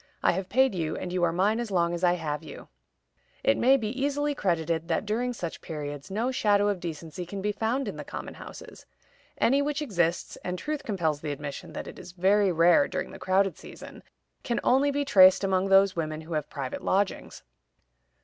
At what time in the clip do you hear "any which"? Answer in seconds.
9.37-9.79